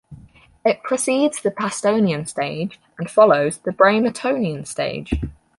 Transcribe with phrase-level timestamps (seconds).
[0.65, 5.13] It precedes the Pastonian Stage and follows the Bramertonian Stage.